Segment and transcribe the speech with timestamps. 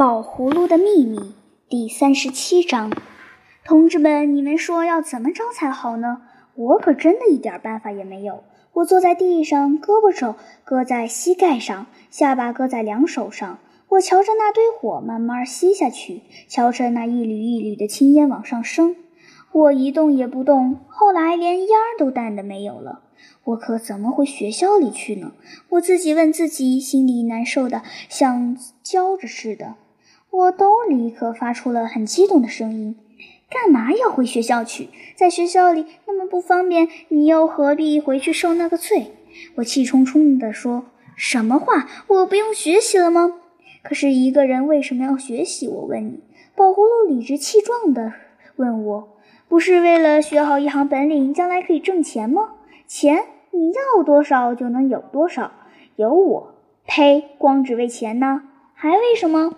[0.00, 1.34] 宝葫芦的秘密
[1.68, 2.90] 第三十七章，
[3.66, 6.22] 同志们，你们说要怎么着才好呢？
[6.54, 8.42] 我可真的一点办法也没有。
[8.72, 13.58] 我坐在地上，胳膊肘搁在膝盖上，下巴搁在两手上。
[13.90, 18.96] 我瞧着那堆火慢慢吸下去，瞧着那一缕一缕的青烟往上升。
[19.52, 23.02] 我一动也不动，后来连烟儿都淡的没有了。
[23.44, 25.32] 我可怎么回学校里去呢？
[25.68, 29.74] 我自己问自己，心里难受的像焦着似的。
[30.30, 32.96] 我都立刻发出了很激动的声音
[33.50, 34.88] ：“干嘛要回学校去？
[35.16, 39.12] 在学校里那么不方便，你又何必回去受那个罪？”
[39.56, 40.84] 我气冲冲地说
[41.16, 41.88] ：“什么话？
[42.06, 43.34] 我不用学习了吗？”
[43.82, 45.66] 可是一个人为什么要学习？
[45.66, 46.20] 我问你。
[46.54, 48.12] 宝葫芦理直气壮地
[48.56, 49.16] 问我
[49.48, 52.50] ：“不是为了学好一行本领，将来可以挣钱吗？
[52.86, 55.50] 钱你要多少就能有多少。
[55.96, 56.54] 有我，
[56.86, 57.30] 呸！
[57.38, 58.42] 光只为钱呢？
[58.74, 59.56] 还为什么？”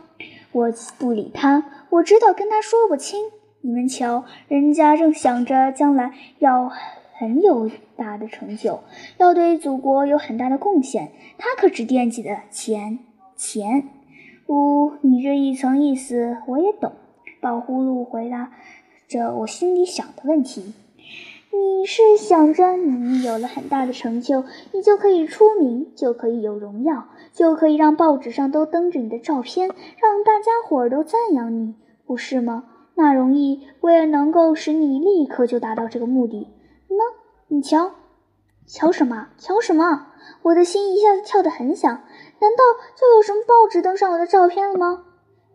[0.52, 3.18] 我不理他，我知道跟他说不清。
[3.62, 6.70] 你们瞧，人家正想着将来要
[7.14, 8.80] 很有大的成就，
[9.18, 12.98] 要对祖国有很大的贡献，他可只惦记着钱
[13.36, 13.88] 钱。
[14.48, 16.92] 呜，你这一层意思我也懂。
[17.40, 18.52] 宝葫芦回答
[19.08, 20.74] 着我心里想的问题。
[21.54, 31.74] 你是想着你有了很大的成就，你就可以出名，就可以有荣耀，就可以让报纸上都登着你的照片，让大家伙儿都赞扬你，
[32.06, 32.64] 不是吗？
[32.94, 36.48] 那容易，我也能够使你立刻就达到这个目的。
[36.88, 37.04] 那，
[37.48, 37.90] 你瞧，
[38.66, 39.28] 瞧什么？
[39.36, 40.06] 瞧什么？
[40.40, 41.90] 我的心一下子跳得很响。
[42.40, 42.64] 难道
[42.96, 45.04] 就有什么报纸登上我的照片了吗？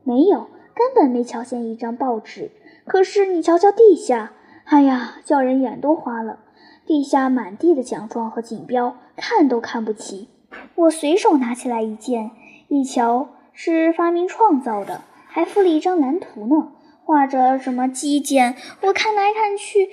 [0.04, 2.52] 没有，根本没瞧见一张报纸。
[2.86, 4.34] 可是你瞧瞧地下。
[4.70, 6.40] 哎呀，叫人眼都花了！
[6.86, 10.28] 地下满地的奖状和锦标，看都看不起。
[10.76, 12.32] 我随手拿起来一件，
[12.68, 16.74] 一瞧是发明创造的，还附了一张蓝图呢，
[17.06, 18.56] 画着什么基建。
[18.82, 19.90] 我看来看去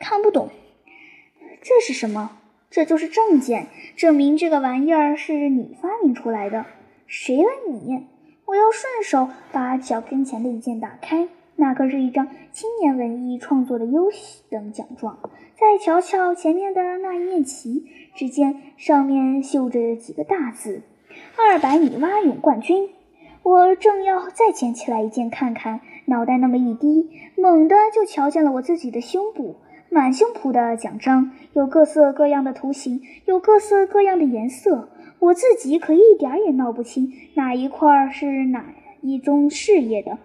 [0.00, 0.48] 看不懂，
[1.62, 2.32] 这是什么？
[2.68, 6.66] 这就是证件，证明这个玩意儿是你发明出来的。
[7.06, 8.08] 谁问你？
[8.46, 11.28] 我又顺手把脚跟前的一件打开。
[11.60, 14.08] 那可是一张青年文艺创作的优
[14.48, 15.18] 等奖状。
[15.58, 17.84] 再瞧瞧前面的那一面旗，
[18.14, 20.80] 只见上面绣着几个大字
[21.36, 22.88] ：“二百米蛙泳冠军。”
[23.44, 29.56] 我正要再捡起来一件看看，脑袋那么一低，猛地就瞧见了我自己的胸部，
[29.90, 34.88] 满胸脯的奖章，有各色各样的图形，有各色各样的颜色。
[35.18, 38.72] 我自己可一点也闹不清哪一块是哪
[39.02, 40.16] 一宗事业的。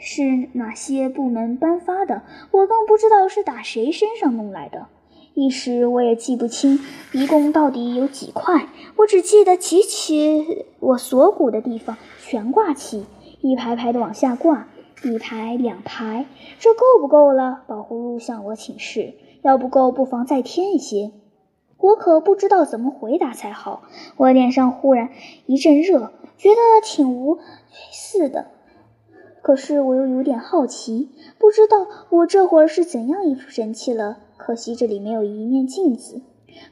[0.00, 2.22] 是哪些部门颁发的？
[2.50, 4.86] 我更不知道是打谁身上弄来的，
[5.34, 6.80] 一时我也记不清
[7.12, 8.68] 一共到底有几块。
[8.96, 13.06] 我只记得起起我锁骨的地方全挂起，
[13.40, 14.68] 一排排的往下挂，
[15.02, 16.26] 一排两排，
[16.58, 17.62] 这够不够了？
[17.66, 21.12] 宝葫芦向我请示，要不够，不妨再添一些。
[21.78, 23.82] 我可不知道怎么回答才好。
[24.16, 25.10] 我脸上忽然
[25.46, 27.38] 一阵热，觉得挺无
[27.90, 28.46] 似的。
[29.44, 34.16] 可是我又有点好奇，不知道我这会儿是怎样一副神气了。
[34.38, 36.22] 可惜这里没有一面镜子。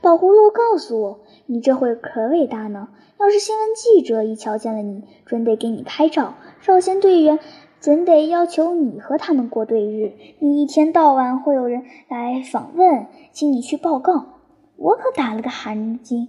[0.01, 2.89] 宝葫芦告诉我：“你这会儿可伟大呢！
[3.21, 6.33] 要是新闻记者一瞧见了你，准得给你拍照；
[6.63, 7.39] 少先队员
[7.79, 10.15] 准得要求你和他们过对日。
[10.39, 14.39] 你一天到晚会有人来访问，请你去报告。”
[14.79, 16.27] 我可打了个寒噤，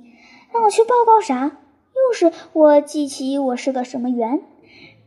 [0.52, 1.58] 让我去报告啥？
[1.96, 4.42] 又是我记起我是个什么员。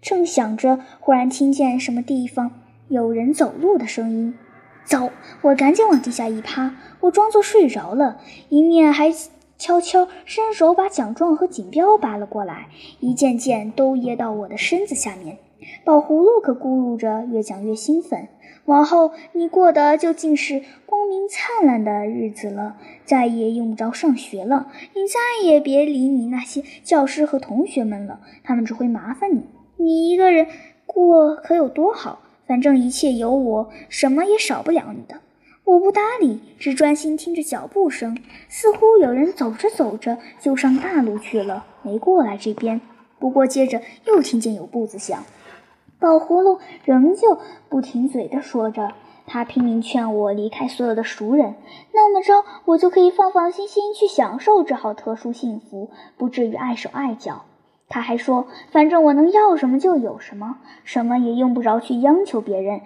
[0.06, 2.52] 正想着，忽然听见什么地方
[2.86, 4.38] 有人走路的声音。
[4.84, 5.10] 走！
[5.42, 9.12] 我赶紧往地下一趴，我装作睡着了，一面还
[9.58, 12.68] 悄悄伸手把奖状和锦标拔了过来，
[13.00, 15.38] 一件件都掖到我的身子下面。
[15.84, 18.28] 宝葫芦可咕噜着，越讲越兴奋。
[18.66, 24.68] 往后你过的就尽是光明灿烂的日子了，再也用不着上学了。
[24.94, 29.42] 你再也别理你那些教师和同学们了，他们只会麻烦你。
[29.76, 30.46] 你一个人
[30.86, 32.20] 过可有多好？
[32.46, 35.20] 反正一切有我，什么也少不了你的。
[35.64, 38.16] 我不搭理，只专心听着脚步声，
[38.48, 42.80] 似乎有人走着走着就上大路去了，没过来这边。
[43.18, 45.24] 不过接着又听见有步子响，
[45.98, 47.38] 宝葫芦仍旧
[47.68, 48.92] 不停嘴地说着，
[49.26, 51.56] 他拼命劝我离开所有的熟人，
[51.92, 57.44] 那么着我就可以放放心心去享受这好特殊幸福，不至于碍手碍脚。
[57.88, 62.80] 他还说：“反正我能要什么就有什么，什么也用不着去央求别人，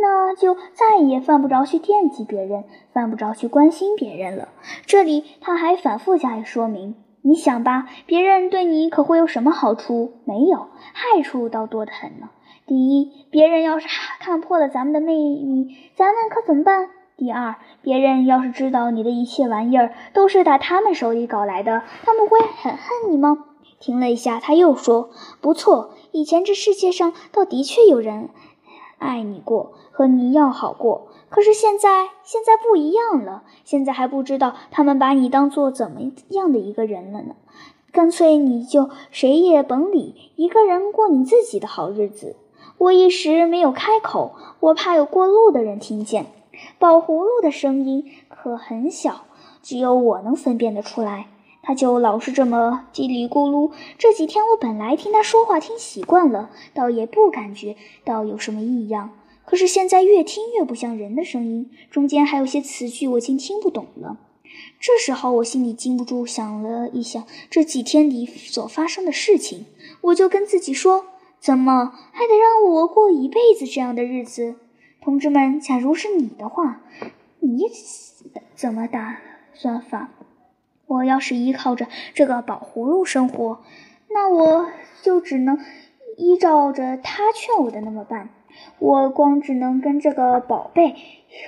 [0.00, 4.48] 那就再也犯不着去惦记别人，犯不着去关心别人了。”
[4.86, 10.12] 这里他还反复加以说明：“你想吧，别人对你可会有什么好处？
[10.24, 12.30] 没有，害处倒多得很呢。
[12.66, 13.86] 第一，别人要是
[14.20, 16.88] 看破了咱们的秘密，咱们可怎么办？
[17.16, 23.44] 第二，别人要是知道你的一切玩意儿都是打他们手里搞来的，他们会很恨你吗？
[23.80, 25.10] 停了一下，他又说
[25.40, 28.30] ：“不错，以前这世界上倒的确有人
[28.98, 31.08] 爱你过，和你要好过。
[31.28, 33.44] 可是现在，现在不一样了。
[33.64, 37.36] 现在还不知道他们把你当做怎么样的一个人了呢。
[37.92, 42.36] 干脆你就谁也甭理，一个人过你自己的好日子。”
[42.78, 46.26] 我一时没有开口，我怕有过路的人听见。
[46.78, 49.22] 宝葫芦的声音可很小，
[49.62, 51.26] 只有我能分辨得出来。
[51.68, 53.72] 他就老是这么叽里咕噜。
[53.98, 57.76] 这几天我本来听他说话听习惯了，倒也不感觉
[58.06, 59.10] 到有什么异样。
[59.44, 64.16] 可是现在越听越不像人的声音，中间还有些词句我竟听不懂了。
[64.80, 69.66] 这时候我心里禁不住想了一想这几天里所发生的事情，
[70.00, 71.04] 我就跟自己说：
[71.38, 74.54] 怎么还得让我过一辈子这样的日子？
[75.02, 76.80] 同志们，假如是你的话，
[77.40, 77.64] 你
[78.54, 79.18] 怎么打
[79.52, 80.08] 算法？
[80.88, 83.60] 我要是依靠着这个宝葫芦生活，
[84.10, 84.66] 那我
[85.02, 85.58] 就只能
[86.16, 88.30] 依照着他劝我的那么办。
[88.80, 90.96] 我光只能跟这个宝贝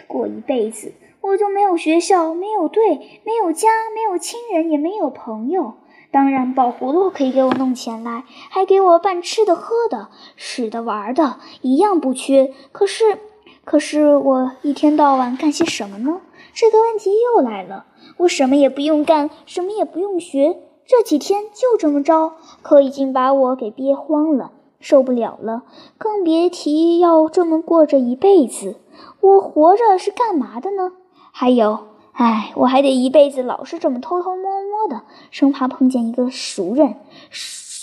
[0.07, 0.93] 过一辈子，
[1.23, 5.75] 我就没有学校，没有队，没有家，没有亲人，也没有朋友。
[6.13, 12.53] 当然，宝葫芦可以给我弄钱来，还给我办吃的、喝的、使的、玩的，一样不缺。
[12.71, 13.19] 可是。
[13.63, 16.23] 可是我一天到晚干些什么呢？
[16.55, 17.87] 这个问题又来了。
[18.19, 22.33] 我什么也不用干，什么也不用学，这几天就这么着，
[22.63, 25.63] 可已经把我给憋慌了，受不了了，
[25.97, 28.77] 更别提要这么过着一辈子。
[29.21, 30.93] 我活着是干嘛的呢？
[31.31, 36.97] 还有，哎，我还得一辈子老是这么偷偷摸摸的，生怕碰见一个熟人，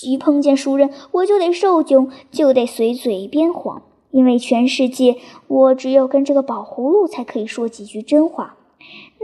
[0.03, 3.81] 一碰见熟人我就得受窘，就得随嘴边谎。
[4.11, 5.17] 因为全世界，
[5.47, 8.56] 我只有跟这个宝葫芦才可以说几句真话，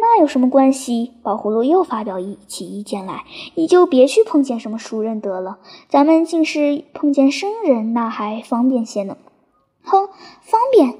[0.06, 1.14] 那有什么关系？
[1.24, 3.24] 宝葫芦又发表一起意见来，
[3.56, 9.16] 你就别去碰见什么熟人得了，咱们竟是碰见生人，那还方便些呢。
[9.82, 10.10] 哼，
[10.42, 10.96] 方便！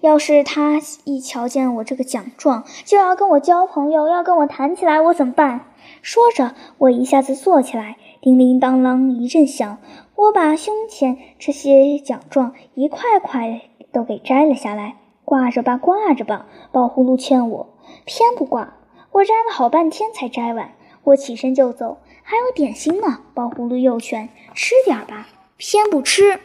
[0.00, 5.66] 要是他一瞧见我这个奖状，就要跟我交朋友，要跟我谈起来，我怎么办？
[6.02, 9.78] 说着，我一下子坐起来，叮叮当啷一阵响。
[10.16, 13.62] 我把胸前这些奖状一块块
[13.92, 14.96] 都给摘了下来，
[15.28, 16.46] 挂着吧，挂着吧。
[16.72, 17.68] 宝葫芦劝我，
[18.06, 18.78] 偏不挂。
[19.12, 20.72] 我摘了好半天才摘完，
[21.04, 23.18] 我起身就走，还有点心呢。
[23.34, 25.28] 宝葫芦又劝，吃点吧，
[25.58, 26.40] 偏不吃。